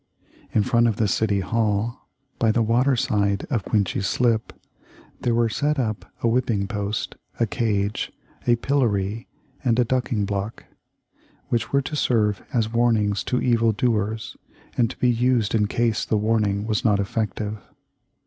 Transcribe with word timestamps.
In 0.51 0.63
front 0.63 0.87
of 0.87 0.95
the 0.95 1.07
City 1.07 1.41
Hall, 1.41 2.09
by 2.39 2.51
the 2.51 2.63
water 2.63 2.95
side 2.95 3.45
of 3.51 3.63
Coenties 3.63 4.07
Slip, 4.07 4.51
there 5.19 5.35
were 5.35 5.47
set 5.47 5.77
up 5.77 6.11
a 6.23 6.27
whipping 6.27 6.65
post, 6.67 7.13
a 7.39 7.45
cage, 7.45 8.11
a 8.47 8.55
pillory, 8.55 9.27
and 9.63 9.77
a 9.77 9.85
ducking 9.85 10.25
block; 10.25 10.63
which 11.49 11.71
were 11.71 11.83
to 11.83 11.95
serve 11.95 12.41
as 12.51 12.73
warnings 12.73 13.23
to 13.25 13.43
evil 13.43 13.73
doers, 13.73 14.35
and 14.75 14.89
to 14.89 14.97
be 14.97 15.07
used 15.11 15.53
in 15.53 15.67
case 15.67 16.03
the 16.03 16.17
warning 16.17 16.65
was 16.65 16.83
not 16.83 16.99
effective. 16.99 17.61